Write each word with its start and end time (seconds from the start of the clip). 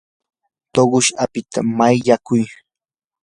tuqush 0.73 1.09
apita 1.23 1.59
makyaykuy. 1.77 2.43